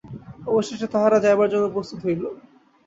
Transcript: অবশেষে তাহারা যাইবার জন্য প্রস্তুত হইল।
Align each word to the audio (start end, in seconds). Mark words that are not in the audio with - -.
অবশেষে 0.47 0.87
তাহারা 0.93 1.17
যাইবার 1.19 1.51
জন্য 1.53 1.65
প্রস্তুত 1.73 1.99
হইল। 2.05 2.23